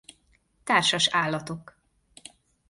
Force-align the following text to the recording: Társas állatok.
Társas 0.63 1.07
állatok. 1.11 1.77